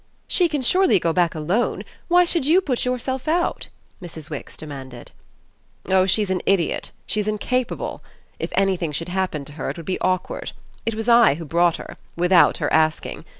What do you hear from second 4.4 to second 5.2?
demanded.